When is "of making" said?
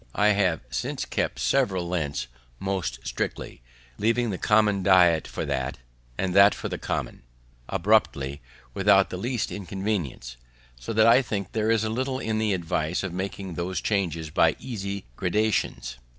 13.03-13.53